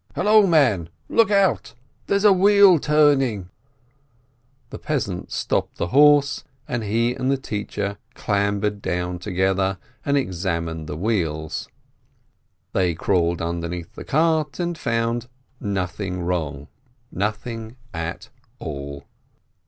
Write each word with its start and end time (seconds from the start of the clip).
"Hallo, 0.15 0.47
man, 0.47 0.89
look 1.09 1.29
out! 1.29 1.75
There's 2.07 2.23
a 2.23 2.33
wheel 2.33 2.79
turning!" 2.79 3.49
The 4.71 4.79
peasant 4.79 5.31
stopped 5.31 5.77
the 5.77 5.89
horse, 5.89 6.43
and 6.67 6.83
he 6.83 7.13
and 7.13 7.29
the 7.29 7.37
teacher 7.37 7.99
clambered 8.15 8.81
down 8.81 9.19
together, 9.19 9.77
and 10.03 10.17
examined 10.17 10.87
the 10.87 10.97
wheels. 10.97 11.69
They 12.73 12.95
crawled 12.95 13.43
underneath 13.43 13.93
the 13.93 14.03
cart, 14.03 14.59
and 14.59 14.75
found 14.75 15.27
nothing 15.59 16.21
wrong, 16.23 16.67
nothing 17.11 17.75
at 17.93 18.29
all. 18.57 19.03